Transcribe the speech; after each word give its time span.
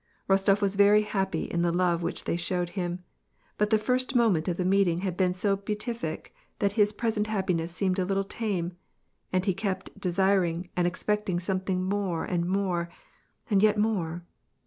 Rostof 0.27 0.61
was 0.61 0.77
very 0.77 1.03
happy 1.03 1.43
in 1.43 1.61
the 1.61 1.71
love 1.71 2.01
which 2.01 2.23
they 2.23 2.35
showed 2.35 2.71
him, 2.71 3.03
but 3.59 3.69
the 3.69 3.77
first 3.77 4.15
moment 4.15 4.47
of 4.47 4.57
the 4.57 4.65
meeting 4.65 5.01
had 5.01 5.15
been 5.15 5.31
so 5.35 5.55
beatific 5.55 6.33
that 6.57 6.71
his 6.71 6.91
present 6.91 7.27
happiness 7.27 7.79
«eemed 7.79 7.99
a 7.99 8.03
little 8.03 8.23
tame, 8.23 8.75
and 9.31 9.45
he 9.45 9.53
kept 9.53 9.99
desir 9.99 10.43
ing 10.43 10.69
and 10.75 10.87
expecting 10.87 11.39
something 11.39 11.83
more 11.83 12.25
and 12.25 12.47
more, 12.49 12.89
and 13.47 13.61
yet 13.61 13.77
more. 13.77 14.25